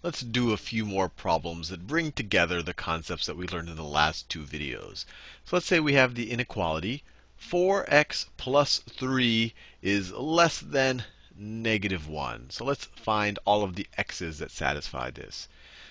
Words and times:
let's 0.00 0.20
do 0.20 0.52
a 0.52 0.56
few 0.56 0.84
more 0.84 1.08
problems 1.08 1.68
that 1.68 1.86
bring 1.86 2.12
together 2.12 2.62
the 2.62 2.72
concepts 2.72 3.26
that 3.26 3.36
we 3.36 3.48
learned 3.48 3.68
in 3.68 3.74
the 3.74 3.82
last 3.82 4.28
two 4.28 4.44
videos. 4.44 5.04
So 5.44 5.56
let's 5.56 5.66
say 5.66 5.80
we 5.80 5.94
have 5.94 6.14
the 6.14 6.30
inequality 6.30 7.02
4x 7.40 8.26
plus 8.36 8.78
3 8.78 9.54
is 9.82 10.12
less 10.12 10.60
than 10.60 11.04
negative 11.36 12.06
1. 12.08 12.50
So 12.50 12.64
let's 12.64 12.84
find 12.84 13.38
all 13.44 13.62
of 13.64 13.74
the 13.74 13.86
x's 13.96 14.38
that 14.38 14.50
satisfy 14.50 15.10
this. 15.10 15.48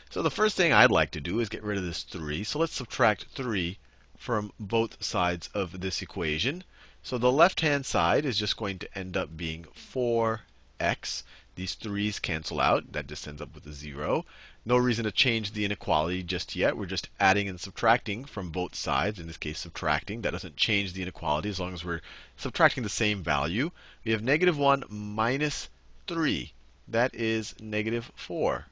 So 0.09 0.21
the 0.21 0.31
first 0.31 0.55
thing 0.55 0.71
I'd 0.71 0.91
like 0.91 1.11
to 1.11 1.21
do 1.21 1.41
is 1.41 1.49
get 1.49 1.63
rid 1.63 1.77
of 1.77 1.83
this 1.83 2.03
3. 2.03 2.45
So 2.45 2.59
let's 2.59 2.73
subtract 2.73 3.25
3 3.35 3.77
from 4.17 4.53
both 4.57 5.03
sides 5.03 5.49
of 5.53 5.81
this 5.81 6.01
equation. 6.01 6.63
So 7.03 7.17
the 7.17 7.31
left-hand 7.31 7.85
side 7.85 8.25
is 8.25 8.37
just 8.37 8.57
going 8.57 8.79
to 8.79 8.97
end 8.97 9.17
up 9.17 9.35
being 9.35 9.65
4x. 9.75 11.23
These 11.57 11.75
3's 11.75 12.19
cancel 12.19 12.61
out. 12.61 12.91
That 12.91 13.07
just 13.07 13.27
ends 13.27 13.41
up 13.41 13.55
with 13.55 13.65
a 13.65 13.73
0. 13.73 14.27
No 14.63 14.77
reason 14.77 15.05
to 15.05 15.11
change 15.11 15.53
the 15.53 15.65
inequality 15.65 16.21
just 16.21 16.55
yet. 16.55 16.77
We're 16.77 16.85
just 16.85 17.09
adding 17.19 17.49
and 17.49 17.59
subtracting 17.59 18.25
from 18.25 18.51
both 18.51 18.75
sides. 18.75 19.19
In 19.19 19.25
this 19.25 19.37
case, 19.37 19.57
subtracting. 19.57 20.21
That 20.21 20.33
doesn't 20.33 20.55
change 20.55 20.93
the 20.93 21.01
inequality 21.01 21.49
as 21.49 21.59
long 21.59 21.73
as 21.73 21.83
we're 21.83 22.01
subtracting 22.35 22.83
the 22.83 22.89
same 22.89 23.23
value. 23.23 23.71
We 24.05 24.11
have 24.11 24.21
negative 24.21 24.55
1 24.55 24.83
minus 24.87 25.69
3. 26.05 26.53
That 26.87 27.15
is 27.15 27.55
negative 27.59 28.11
4. 28.15 28.67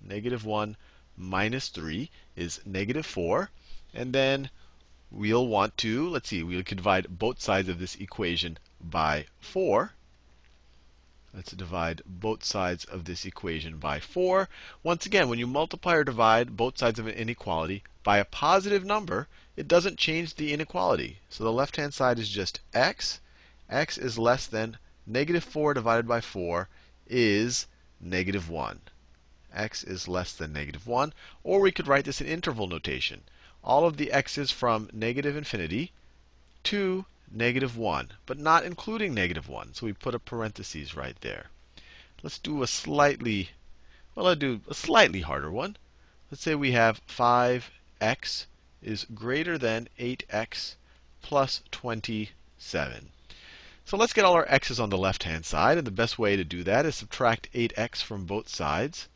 Negative 0.00 0.42
1 0.42 0.76
minus 1.18 1.68
3 1.68 2.08
is 2.34 2.60
negative 2.64 3.04
4. 3.04 3.50
And 3.92 4.14
then 4.14 4.48
we'll 5.10 5.46
want 5.46 5.76
to, 5.76 6.08
let's 6.08 6.30
see, 6.30 6.42
we 6.42 6.62
could 6.62 6.78
divide 6.78 7.18
both 7.18 7.42
sides 7.42 7.68
of 7.68 7.78
this 7.78 7.96
equation 7.96 8.56
by 8.80 9.26
4. 9.38 9.92
Let's 11.34 11.52
divide 11.52 12.02
both 12.04 12.44
sides 12.44 12.84
of 12.84 13.04
this 13.04 13.24
equation 13.24 13.78
by 13.78 14.00
4. 14.00 14.48
Once 14.82 15.06
again, 15.06 15.28
when 15.28 15.38
you 15.38 15.46
multiply 15.46 15.94
or 15.94 16.04
divide 16.04 16.56
both 16.56 16.76
sides 16.76 16.98
of 16.98 17.06
an 17.06 17.14
inequality 17.14 17.82
by 18.02 18.18
a 18.18 18.24
positive 18.24 18.84
number, 18.84 19.28
it 19.56 19.66
doesn't 19.66 19.98
change 19.98 20.34
the 20.34 20.52
inequality. 20.52 21.20
So 21.30 21.42
the 21.42 21.50
left-hand 21.50 21.94
side 21.94 22.18
is 22.18 22.28
just 22.28 22.60
x. 22.74 23.20
x 23.70 23.96
is 23.96 24.18
less 24.18 24.46
than 24.46 24.76
negative 25.06 25.44
4 25.44 25.74
divided 25.74 26.06
by 26.06 26.20
4 26.20 26.68
is 27.06 27.66
negative 27.98 28.48
1. 28.48 28.80
x 29.54 29.84
is 29.84 30.08
less 30.08 30.32
than 30.32 30.52
negative 30.52 30.86
1. 30.86 31.14
Or 31.44 31.60
we 31.60 31.72
could 31.72 31.88
write 31.88 32.04
this 32.04 32.20
in 32.20 32.26
interval 32.26 32.66
notation 32.66 33.22
all 33.64 33.86
of 33.86 33.96
the 33.96 34.10
x's 34.10 34.50
from 34.50 34.90
negative 34.92 35.36
infinity 35.36 35.92
to 36.64 37.04
negative 37.30 37.76
1, 37.76 38.12
but 38.26 38.38
not 38.38 38.64
including 38.64 39.14
negative 39.14 39.48
1. 39.48 39.74
So 39.74 39.86
we 39.86 39.92
put 39.92 40.14
a 40.14 40.18
parenthesis 40.18 40.94
right 40.96 41.16
there. 41.20 41.50
Let's 42.22 42.38
do 42.38 42.62
a 42.62 42.66
slightly, 42.66 43.50
well, 44.14 44.26
I'll 44.26 44.34
do 44.34 44.60
a 44.68 44.74
slightly 44.74 45.20
harder 45.20 45.50
one. 45.50 45.76
Let's 46.30 46.42
say 46.42 46.54
we 46.54 46.72
have 46.72 47.00
5x 47.06 48.46
is 48.82 49.06
greater 49.14 49.58
than 49.58 49.88
8x 49.98 50.76
plus 51.20 51.62
27. 51.70 53.10
So 53.84 53.96
let's 53.96 54.12
get 54.12 54.24
all 54.24 54.34
our 54.34 54.48
x's 54.48 54.80
on 54.80 54.90
the 54.90 54.98
left-hand 54.98 55.46
side. 55.46 55.78
And 55.78 55.86
the 55.86 55.90
best 55.90 56.18
way 56.18 56.36
to 56.36 56.44
do 56.44 56.64
that 56.64 56.86
is 56.86 56.96
subtract 56.96 57.52
8x 57.52 58.02
from 58.02 58.26
both 58.26 58.48
sides. 58.48 59.08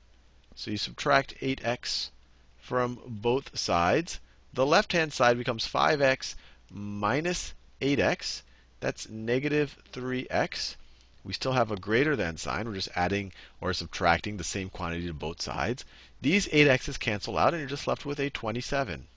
So 0.55 0.71
you 0.71 0.79
subtract 0.79 1.41
8x 1.41 2.11
from 2.59 3.01
both 3.07 3.59
sides 3.59 4.21
the 4.57 4.65
left-hand 4.65 5.12
side 5.12 5.37
becomes 5.37 5.69
5x 5.69 6.34
minus 6.71 7.53
8x. 7.82 8.42
That's 8.80 9.08
negative 9.08 9.77
3x. 9.92 10.77
We 11.24 11.32
still 11.32 11.52
have 11.52 11.70
a 11.70 11.77
greater 11.77 12.16
than 12.16 12.36
sign. 12.36 12.66
We're 12.66 12.74
just 12.74 12.88
adding 12.94 13.32
or 13.60 13.74
subtracting 13.74 14.36
the 14.36 14.44
same 14.44 14.70
quantity 14.70 15.06
to 15.08 15.12
both 15.12 15.42
sides. 15.42 15.84
These 16.22 16.47
8x's 16.48 16.98
cancel 16.98 17.36
out, 17.36 17.52
and 17.52 17.60
you're 17.60 17.69
just 17.69 17.86
left 17.86 18.06
with 18.06 18.19
a 18.20 18.30
27. 18.30 19.08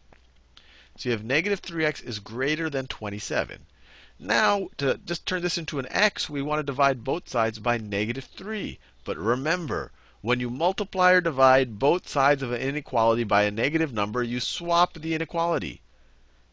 So 0.98 1.08
you 1.08 1.12
have 1.14 1.24
negative 1.24 1.62
3x 1.62 2.04
is 2.04 2.20
greater 2.20 2.70
than 2.70 2.88
27. 2.88 3.68
Now, 4.20 4.68
to 4.78 5.00
just 5.06 5.26
turn 5.26 5.42
this 5.42 5.58
into 5.58 5.80
an 5.80 5.88
x, 5.90 6.30
we 6.30 6.42
want 6.42 6.60
to 6.60 6.64
divide 6.64 7.06
both 7.06 7.30
sides 7.30 7.60
by 7.60 7.78
negative 7.78 8.26
3. 8.26 8.78
But 9.06 9.18
remember, 9.18 9.94
when 10.22 10.42
you 10.42 10.50
multiply 10.50 11.14
or 11.14 11.22
divide 11.22 11.80
both 11.80 12.10
sides 12.10 12.44
of 12.44 12.52
an 12.52 12.60
inequality 12.60 13.24
by 13.24 13.44
a 13.44 13.52
negative 13.52 13.94
number, 13.94 14.22
you 14.22 14.42
swap 14.42 14.96
the 14.96 15.14
inequality. 15.14 15.82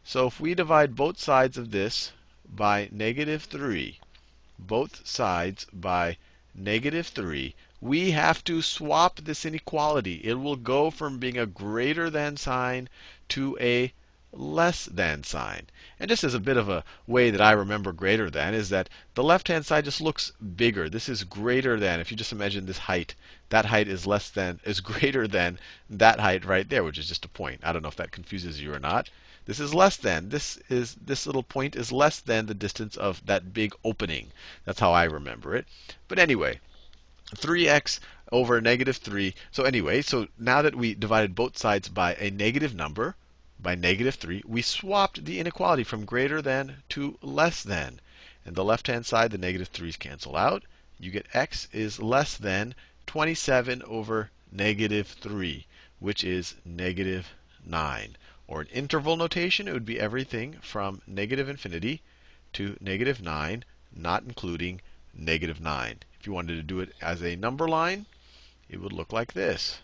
So 0.09 0.27
if 0.27 0.39
we 0.39 0.55
divide 0.55 0.95
both 0.95 1.19
sides 1.19 1.57
of 1.57 1.71
this 1.71 2.13
by 2.47 2.87
negative 2.93 3.43
3, 3.43 3.99
both 4.57 5.05
sides 5.05 5.67
by 5.73 6.15
negative 6.55 7.07
3, 7.07 7.53
we 7.81 8.11
have 8.11 8.41
to 8.45 8.61
swap 8.61 9.17
this 9.17 9.43
inequality. 9.43 10.21
It 10.23 10.35
will 10.35 10.55
go 10.55 10.91
from 10.91 11.19
being 11.19 11.37
a 11.37 11.45
greater 11.45 12.09
than 12.09 12.37
sign 12.37 12.87
to 13.35 13.57
a 13.59 13.91
less 14.33 14.85
than 14.85 15.23
sign. 15.23 15.67
And 15.99 16.09
just 16.09 16.23
as 16.23 16.33
a 16.33 16.39
bit 16.39 16.57
of 16.57 16.67
a 16.67 16.83
way 17.07 17.29
that 17.29 17.39
I 17.39 17.53
remember 17.53 17.93
greater 17.93 18.29
than 18.29 18.53
is 18.53 18.67
that 18.69 18.89
the 19.13 19.23
left 19.23 19.47
hand 19.47 19.65
side 19.65 19.85
just 19.85 20.01
looks 20.01 20.31
bigger. 20.57 20.89
This 20.89 21.07
is 21.07 21.23
greater 21.23 21.79
than. 21.79 21.99
If 22.01 22.11
you 22.11 22.17
just 22.17 22.33
imagine 22.33 22.65
this 22.65 22.77
height, 22.77 23.15
that 23.49 23.65
height 23.65 23.87
is 23.87 24.05
less 24.05 24.29
than 24.29 24.59
is 24.65 24.79
greater 24.91 25.27
than 25.27 25.59
that 25.89 26.19
height 26.19 26.43
right 26.43 26.67
there, 26.67 26.83
which 26.83 26.97
is 26.97 27.07
just 27.07 27.23
a 27.23 27.29
point. 27.29 27.61
I 27.63 27.71
don't 27.71 27.81
know 27.81 27.87
if 27.87 27.95
that 27.95 28.11
confuses 28.11 28.61
you 28.61 28.73
or 28.73 28.79
not. 28.79 29.09
This 29.45 29.61
is 29.61 29.73
less 29.73 29.95
than. 29.95 30.27
This 30.27 30.57
is 30.67 30.95
this 30.95 31.25
little 31.25 31.41
point 31.41 31.77
is 31.77 31.93
less 31.93 32.19
than 32.19 32.47
the 32.47 32.53
distance 32.53 32.97
of 32.97 33.25
that 33.25 33.53
big 33.53 33.73
opening. 33.85 34.33
That's 34.65 34.81
how 34.81 34.91
I 34.91 35.05
remember 35.05 35.55
it. 35.55 35.65
But 36.09 36.19
anyway, 36.19 36.59
3x 37.35 38.01
over 38.31 38.59
negative 38.59 38.97
3. 38.97 39.33
So 39.51 39.63
anyway, 39.63 40.01
so 40.01 40.27
now 40.37 40.61
that 40.61 40.75
we 40.75 40.93
divided 40.93 41.33
both 41.33 41.57
sides 41.57 41.87
by 41.87 42.15
a 42.15 42.29
negative 42.29 42.75
number, 42.75 43.15
by 43.59 43.73
negative 43.73 44.15
3, 44.15 44.43
we 44.45 44.61
swapped 44.61 45.25
the 45.25 45.39
inequality 45.39 45.83
from 45.83 46.05
greater 46.05 46.41
than 46.41 46.83
to 46.89 47.17
less 47.21 47.63
than. 47.63 47.99
And 48.45 48.55
the 48.55 48.63
left-hand 48.63 49.05
side, 49.05 49.31
the 49.31 49.37
negative 49.37 49.73
3's 49.73 49.97
cancel 49.97 50.35
out. 50.35 50.63
You 50.99 51.11
get 51.11 51.27
x 51.33 51.67
is 51.73 51.99
less 51.99 52.37
than 52.37 52.75
27 53.07 53.81
over 53.83 54.29
negative 54.51 55.07
3, 55.07 55.65
which 55.99 56.23
is 56.23 56.55
negative 56.63 57.33
9. 57.65 58.15
Or 58.47 58.61
in 58.61 58.67
interval 58.67 59.17
notation, 59.17 59.67
it 59.67 59.73
would 59.73 59.85
be 59.85 59.99
everything 59.99 60.57
from 60.61 61.01
negative 61.07 61.49
infinity 61.49 62.01
to 62.53 62.77
negative 62.79 63.21
9, 63.21 63.65
not 63.91 64.23
including 64.23 64.81
negative 65.13 65.59
9. 65.59 65.99
If 66.19 66.27
you 66.27 66.31
wanted 66.33 66.55
to 66.55 66.63
do 66.63 66.79
it 66.79 66.93
as 67.01 67.21
a 67.21 67.35
number 67.35 67.67
line, 67.67 68.05
it 68.69 68.79
would 68.79 68.93
look 68.93 69.11
like 69.11 69.33
this. 69.33 69.79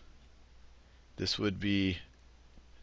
This 1.17 1.37
would 1.39 1.59
be 1.59 1.97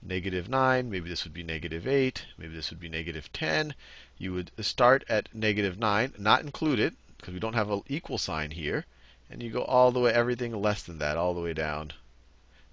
negative 0.02 0.48
9, 0.48 0.90
maybe 0.90 1.08
this 1.08 1.24
would 1.24 1.34
be 1.34 1.42
negative 1.42 1.86
8, 1.86 2.26
maybe 2.38 2.54
this 2.54 2.70
would 2.70 2.80
be 2.80 2.88
negative 2.88 3.32
10. 3.32 3.74
You 4.18 4.32
would 4.32 4.50
start 4.60 5.04
at 5.08 5.34
negative 5.34 5.78
9, 5.78 6.14
not 6.18 6.42
include 6.42 6.78
it, 6.78 6.94
because 7.16 7.34
we 7.34 7.40
don't 7.40 7.54
have 7.54 7.70
an 7.70 7.82
equal 7.88 8.18
sign 8.18 8.52
here. 8.52 8.86
And 9.28 9.42
you 9.42 9.50
go 9.50 9.62
all 9.62 9.92
the 9.92 10.00
way, 10.00 10.12
everything 10.12 10.52
less 10.60 10.82
than 10.82 10.98
that, 10.98 11.16
all 11.16 11.34
the 11.34 11.40
way 11.40 11.52
down 11.52 11.92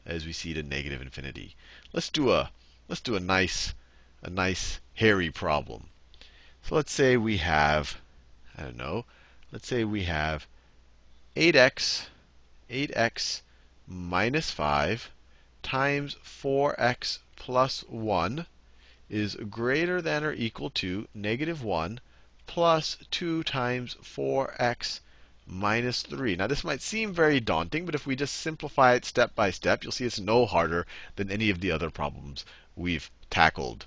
as 0.06 0.26
we 0.26 0.32
see 0.32 0.54
to 0.54 0.64
negative 0.64 1.02
infinity. 1.02 1.56
Let's 1.92 2.10
do 2.10 2.32
a 2.32 2.50
let's 2.88 3.02
do 3.02 3.16
a 3.18 3.20
nice 3.20 3.74
a 4.24 4.30
nice 4.30 4.80
hairy 4.96 5.30
problem. 5.30 5.90
So 6.64 6.76
let's 6.76 6.92
say 6.92 7.18
we 7.18 7.38
have, 7.38 8.00
I 8.58 8.64
don't 8.64 8.78
know, 8.78 9.06
let's 9.52 9.68
say 9.68 9.84
we 9.84 10.04
have 10.04 10.48
8x, 11.36 12.08
8x 12.70 13.42
minus 13.86 14.50
5 14.52 15.12
times 15.64 16.16
4x 16.24 17.20
plus 17.36 17.82
1 17.88 18.46
is 19.10 19.36
greater 19.50 20.02
than 20.02 20.24
or 20.24 20.34
equal 20.34 20.70
to 20.70 21.08
negative 21.14 21.64
1 21.64 22.00
plus 22.46 22.98
2 23.12 23.44
times 23.44 23.96
4x 24.02 25.00
minus 25.46 26.02
3. 26.02 26.36
Now, 26.36 26.48
this 26.48 26.64
might 26.64 26.82
seem 26.82 27.14
very 27.14 27.40
daunting, 27.40 27.86
but 27.86 27.96
if 27.96 28.06
we 28.06 28.16
just 28.16 28.36
simplify 28.36 28.94
it 28.94 29.06
step 29.06 29.34
by 29.34 29.50
step, 29.52 29.84
you'll 29.84 29.94
see 29.94 30.06
it's 30.06 30.20
no 30.20 30.46
harder 30.46 30.86
than 31.16 31.32
any 31.32 31.50
of 31.50 31.62
the 31.62 31.72
other 31.72 31.90
problems 31.90 32.44
we've 32.76 33.10
tackled. 33.30 33.86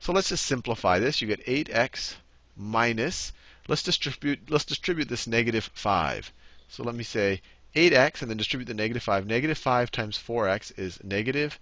So 0.00 0.12
let's 0.12 0.28
just 0.28 0.44
simplify 0.44 0.98
this. 0.98 1.22
You 1.22 1.28
get 1.28 1.46
8x 1.46 2.16
minus, 2.56 3.32
let's 3.68 3.82
distribute, 3.82 4.50
let's 4.50 4.64
distribute 4.64 5.08
this 5.08 5.26
negative 5.26 5.70
5. 5.72 6.32
So 6.68 6.82
let 6.82 6.94
me 6.94 7.04
say 7.04 7.40
8x 7.76 8.22
and 8.22 8.30
then 8.30 8.38
distribute 8.38 8.64
the 8.64 8.72
negative 8.72 9.02
5. 9.02 9.26
Negative 9.26 9.58
5 9.58 9.90
times 9.90 10.16
4x 10.16 10.78
is 10.78 11.04
negative 11.04 11.60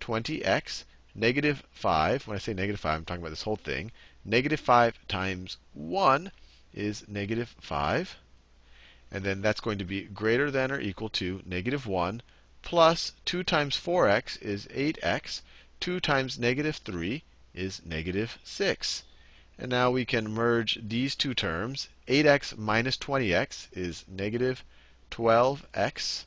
20x. 0.00 0.84
Negative 1.16 1.64
5, 1.72 2.28
when 2.28 2.36
I 2.36 2.38
say 2.38 2.54
negative 2.54 2.78
5, 2.78 2.96
I'm 2.96 3.04
talking 3.04 3.22
about 3.22 3.30
this 3.30 3.42
whole 3.42 3.56
thing. 3.56 3.90
Negative 4.24 4.60
5 4.60 5.08
times 5.08 5.56
1 5.74 6.30
is 6.72 7.08
negative 7.08 7.56
5. 7.60 8.16
And 9.10 9.24
then 9.24 9.42
that's 9.42 9.60
going 9.60 9.78
to 9.78 9.84
be 9.84 10.02
greater 10.02 10.48
than 10.48 10.70
or 10.70 10.78
equal 10.78 11.08
to 11.10 11.42
negative 11.44 11.86
1 11.86 12.22
plus 12.62 13.12
2 13.24 13.42
times 13.42 13.76
4x 13.76 14.40
is 14.40 14.66
8x. 14.66 15.42
2 15.80 15.98
times 15.98 16.38
negative 16.38 16.76
3 16.76 17.24
is 17.52 17.84
negative 17.84 18.38
6. 18.44 19.02
And 19.58 19.70
now 19.72 19.90
we 19.90 20.04
can 20.04 20.30
merge 20.30 20.78
these 20.80 21.16
two 21.16 21.34
terms. 21.34 21.88
8x 22.06 22.56
minus 22.56 22.96
20x 22.96 23.66
is 23.72 24.04
negative 24.06 24.62
12x 25.10 26.24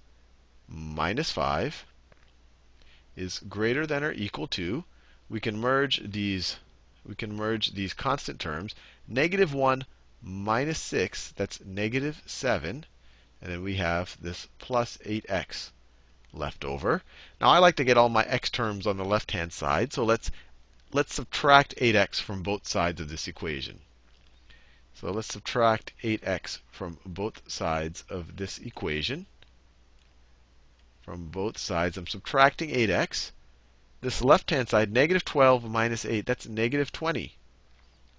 minus 0.68 1.32
5 1.32 1.86
is 3.16 3.40
greater 3.48 3.86
than 3.86 4.04
or 4.04 4.12
equal 4.12 4.48
to, 4.48 4.84
we 5.30 5.40
can 5.40 5.58
merge 5.58 6.02
these 6.04 6.58
we 7.04 7.16
can 7.16 7.36
merge 7.36 7.74
these 7.74 7.94
constant 7.94 8.40
terms. 8.40 8.76
Negative 9.08 9.54
1 9.54 9.86
minus 10.22 10.80
6, 10.80 11.34
that's 11.36 11.60
negative 11.66 12.22
7. 12.26 12.86
And 13.42 13.52
then 13.52 13.64
we 13.64 13.78
have 13.78 14.18
this 14.22 14.48
plus 14.60 14.98
8x 14.98 15.72
left 16.32 16.64
over. 16.64 17.02
Now 17.40 17.50
I 17.50 17.58
like 17.58 17.76
to 17.78 17.84
get 17.84 17.98
all 17.98 18.10
my 18.10 18.24
x 18.24 18.50
terms 18.50 18.86
on 18.88 18.98
the 18.98 19.04
left-hand 19.04 19.52
side, 19.52 19.92
so 19.94 20.06
let's 20.06 20.32
let's 20.94 21.14
subtract 21.14 21.76
8x 21.78 22.22
from 22.22 22.44
both 22.44 22.68
sides 22.68 23.02
of 23.02 23.10
this 23.10 23.28
equation. 23.28 23.82
So 24.94 25.12
let's 25.12 25.30
subtract 25.30 25.94
8x 26.04 26.60
from 26.72 27.00
both 27.06 27.50
sides 27.50 28.04
of 28.10 28.38
this 28.38 28.60
equation. 28.60 29.26
From 31.02 31.30
both 31.30 31.58
sides, 31.58 31.98
I'm 31.98 32.08
subtracting 32.08 32.70
8x. 32.70 33.32
This 34.02 34.22
left-hand 34.22 34.70
side, 34.70 34.92
negative 34.92 35.26
12 35.26 35.64
minus 35.64 36.06
8, 36.06 36.26
that's 36.26 36.48
negative 36.48 36.92
20. 36.92 37.36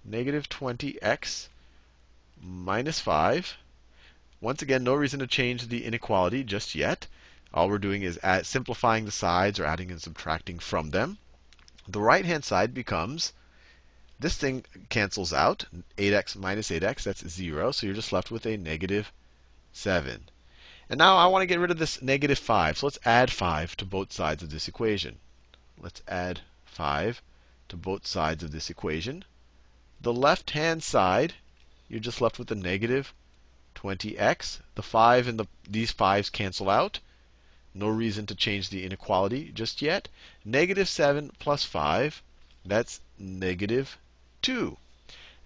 Negative 0.03 0.47
20x 0.49 1.47
minus 2.41 2.99
5. 2.99 3.57
Once 4.41 4.61
again, 4.61 4.83
no 4.83 4.95
reason 4.95 5.19
to 5.19 5.27
change 5.27 5.67
the 5.67 5.85
inequality 5.85 6.43
just 6.43 6.75
yet. 6.75 7.07
All 7.53 7.69
we're 7.69 7.77
doing 7.77 8.01
is 8.01 8.19
add, 8.23 8.45
simplifying 8.45 9.05
the 9.05 9.11
sides 9.11 9.59
or 9.59 9.65
adding 9.65 9.91
and 9.91 10.01
subtracting 10.01 10.59
from 10.59 10.89
them. 10.89 11.17
The 11.87 12.01
right-hand 12.01 12.43
side 12.43 12.73
becomes, 12.73 13.31
this 14.19 14.37
thing 14.37 14.63
cancels 14.89 15.33
out. 15.33 15.65
8x 15.97 16.35
minus 16.35 16.69
8x, 16.69 17.03
that's 17.03 17.27
0. 17.27 17.71
So 17.71 17.85
you're 17.85 17.95
just 17.95 18.13
left 18.13 18.31
with 18.31 18.45
a 18.45 18.55
negative 18.55 19.11
7. 19.73 20.29
And 20.89 20.97
now 20.97 21.17
I 21.17 21.25
want 21.25 21.41
to 21.41 21.47
get 21.47 21.59
rid 21.59 21.71
of 21.71 21.79
this 21.79 22.01
negative 22.01 22.37
5. 22.37 22.77
So 22.77 22.85
let's 22.85 22.99
add 23.05 23.31
5 23.31 23.75
to 23.77 23.85
both 23.85 24.13
sides 24.13 24.43
of 24.43 24.49
this 24.49 24.67
equation. 24.67 25.19
Let's 25.79 26.01
add 26.07 26.41
5 26.65 27.21
to 27.69 27.75
both 27.75 28.05
sides 28.05 28.43
of 28.43 28.51
this 28.51 28.69
equation. 28.69 29.25
The 29.99 30.13
left-hand 30.13 30.83
side, 30.83 31.33
you're 31.89 31.99
just 31.99 32.21
left 32.21 32.37
with 32.37 32.51
a 32.51 32.55
negative 32.55 33.13
20x. 33.75 34.59
The 34.75 34.83
5 34.83 35.27
and 35.27 35.39
the, 35.39 35.47
these 35.67 35.91
5's 35.91 36.29
cancel 36.29 36.69
out. 36.69 36.99
No 37.73 37.87
reason 37.87 38.27
to 38.27 38.35
change 38.35 38.69
the 38.69 38.85
inequality 38.85 39.51
just 39.51 39.81
yet. 39.81 40.07
Negative 40.45 40.87
7 40.87 41.31
plus 41.39 41.63
5, 41.63 42.21
that's 42.63 43.01
negative 43.17 43.97
2. 44.43 44.77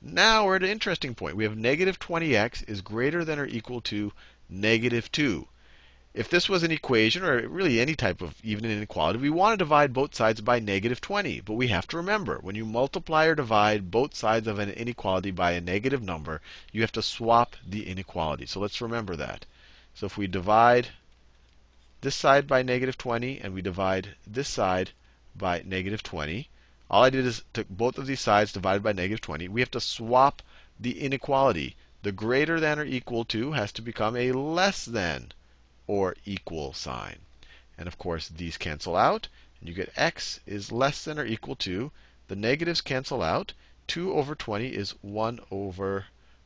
Now 0.02 0.46
we're 0.46 0.58
at 0.58 0.64
an 0.64 0.70
interesting 0.70 1.16
point. 1.16 1.36
We 1.36 1.44
have 1.44 1.58
negative 1.58 2.00
20x 2.00 2.68
is 2.68 2.82
greater 2.82 3.24
than 3.24 3.40
or 3.40 3.46
equal 3.46 3.82
to 3.82 4.12
negative 4.50 5.12
2. 5.12 5.48
If 6.14 6.30
this 6.30 6.50
was 6.50 6.64
an 6.64 6.72
equation, 6.72 7.24
or 7.24 7.48
really 7.48 7.80
any 7.80 7.94
type 7.94 8.22
of 8.22 8.44
even 8.44 8.66
an 8.66 8.72
inequality, 8.72 9.20
we 9.20 9.30
want 9.30 9.54
to 9.54 9.58
divide 9.64 9.94
both 9.94 10.16
sides 10.16 10.42
by 10.42 10.60
negative 10.60 11.00
20. 11.00 11.42
But 11.42 11.54
we 11.54 11.68
have 11.68 11.88
to 11.90 11.98
remember, 11.98 12.40
when 12.40 12.56
you 12.56 12.66
multiply 12.66 13.26
or 13.26 13.36
divide 13.36 13.92
both 13.92 14.16
sides 14.16 14.48
of 14.48 14.58
an 14.58 14.72
inequality 14.72 15.30
by 15.30 15.52
a 15.52 15.62
negative 15.62 16.02
number, 16.02 16.42
you 16.72 16.82
have 16.82 16.92
to 16.94 17.04
swap 17.04 17.56
the 17.64 17.88
inequality. 17.88 18.48
So 18.48 18.60
let's 18.60 18.82
remember 18.82 19.16
that. 19.16 19.46
So 19.94 20.08
if 20.08 20.18
we 20.18 20.26
divide 20.26 20.88
this 22.02 22.16
side 22.16 22.48
by 22.48 22.64
negative 22.64 22.98
20 22.98 23.40
and 23.40 23.54
we 23.54 23.62
divide 23.62 24.16
this 24.26 24.48
side 24.48 24.92
by 25.36 25.62
negative 25.66 26.02
20, 26.02 26.50
all 26.90 27.04
I 27.04 27.10
did 27.10 27.26
is 27.26 27.44
took 27.52 27.68
both 27.68 27.98
of 27.98 28.08
these 28.08 28.22
sides 28.22 28.54
divided 28.54 28.82
by 28.82 28.94
negative 28.94 29.20
20. 29.20 29.50
We 29.50 29.60
have 29.60 29.72
to 29.72 29.82
swap 29.82 30.42
the 30.80 31.02
inequality. 31.02 31.76
The 32.04 32.14
greater 32.14 32.62
than 32.62 32.80
or 32.80 32.86
equal 32.86 33.26
to 33.26 33.52
has 33.52 33.74
to 33.74 33.82
become 33.82 34.16
a 34.16 34.32
less 34.32 34.86
than 34.86 35.34
or 35.86 36.16
equal 36.24 36.72
sign. 36.72 37.20
And 37.78 37.90
of 37.90 37.98
course, 37.98 38.30
these 38.30 38.58
cancel 38.58 38.96
out. 38.96 39.28
And 39.60 39.68
you 39.68 39.76
get 39.76 39.92
x 39.98 40.40
is 40.46 40.72
less 40.72 41.04
than 41.04 41.20
or 41.20 41.26
equal 41.26 41.58
to, 41.58 41.92
the 42.30 42.38
negatives 42.38 42.80
cancel 42.80 43.22
out. 43.22 43.52
2 43.88 44.14
over 44.14 44.34
20 44.34 44.68
is 44.68 44.92
1 45.02 45.42
over 45.52 46.06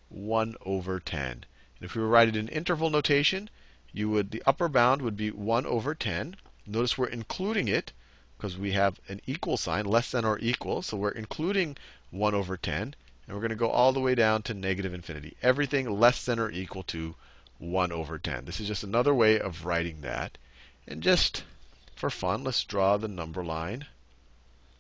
1 0.10 0.56
over 0.66 1.00
10. 1.00 1.32
And 1.32 1.46
if 1.82 1.94
we 1.94 2.02
were 2.02 2.08
writing 2.08 2.34
in 2.34 2.48
interval 2.48 2.90
notation, 2.90 3.50
you 3.94 4.10
would 4.10 4.32
the 4.32 4.42
upper 4.48 4.68
bound 4.68 5.04
would 5.04 5.18
be 5.18 5.30
1 5.30 5.68
over 5.68 5.94
10. 5.94 6.36
Notice 6.66 6.98
we're 6.98 7.06
including 7.06 7.68
it 7.68 7.92
because 8.42 8.58
we 8.58 8.72
have 8.72 9.00
an 9.08 9.22
equal 9.28 9.56
sign, 9.56 9.86
less 9.86 10.10
than 10.10 10.26
or 10.26 10.40
equal. 10.40 10.82
So 10.82 10.98
we're 10.98 11.12
including 11.12 11.78
1 12.10 12.34
over 12.34 12.58
10. 12.58 12.96
And 13.28 13.36
we're 13.36 13.40
going 13.40 13.50
to 13.50 13.56
go 13.56 13.70
all 13.70 13.94
the 13.94 14.00
way 14.00 14.16
down 14.16 14.42
to 14.44 14.56
negative 14.56 14.96
infinity. 14.96 15.38
Everything 15.44 15.88
less 16.00 16.26
than 16.26 16.40
or 16.40 16.50
equal 16.50 16.82
to 16.86 17.14
1 17.60 17.92
over 17.92 18.18
10. 18.18 18.46
This 18.46 18.60
is 18.60 18.68
just 18.68 18.84
another 18.84 19.14
way 19.14 19.40
of 19.40 19.64
writing 19.64 20.02
that. 20.02 20.40
And 20.88 21.04
just 21.04 21.44
for 21.96 22.10
fun, 22.10 22.44
let's 22.44 22.64
draw 22.64 22.98
the 22.98 23.08
number 23.08 23.44
line. 23.44 23.86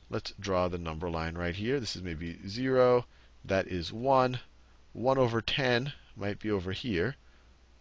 Let's 0.10 0.34
draw 0.40 0.68
the 0.68 0.80
number 0.80 1.08
line 1.08 1.36
right 1.36 1.54
here. 1.54 1.80
This 1.80 1.96
is 1.96 2.02
maybe 2.02 2.40
0. 2.48 3.06
That 3.46 3.68
is 3.68 3.94
1. 3.94 4.40
1 4.94 5.18
over 5.20 5.40
10 5.40 5.94
might 6.16 6.40
be 6.40 6.50
over 6.50 6.72
here. 6.72 7.16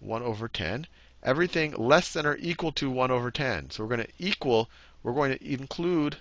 1 0.01 0.23
over 0.23 0.47
10. 0.47 0.87
Everything 1.23 1.73
less 1.73 2.13
than 2.13 2.27
or 2.27 2.37
equal 2.37 2.73
to 2.73 2.91
1 2.91 3.11
over 3.11 3.31
10. 3.31 3.71
So 3.71 3.83
we're 3.83 3.97
going 3.97 4.07
to 4.07 4.13
equal, 4.19 4.69
we're 5.03 5.13
going 5.13 5.37
to 5.37 5.53
include, 5.53 6.17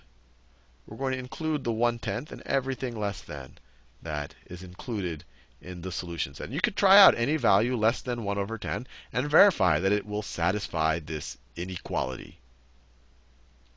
we're 0.88 0.98
going 0.98 1.14
to 1.14 1.20
include 1.20 1.64
the 1.64 1.72
1 1.72 2.00
tenth 2.00 2.32
and 2.32 2.42
everything 2.44 2.98
less 2.98 3.22
than 3.22 3.58
that 4.02 4.34
is 4.46 4.64
included 4.64 5.24
in 5.62 5.82
the 5.82 5.92
solution 5.92 6.34
set. 6.34 6.46
And 6.46 6.54
you 6.54 6.62
could 6.62 6.78
try 6.78 6.98
out 6.98 7.16
any 7.18 7.36
value 7.36 7.76
less 7.76 8.02
than 8.02 8.24
1 8.24 8.38
over 8.38 8.58
10 8.58 8.88
and 9.12 9.30
verify 9.30 9.80
that 9.80 9.92
it 9.92 10.06
will 10.06 10.22
satisfy 10.22 11.00
this 11.00 11.38
inequality. 11.56 12.40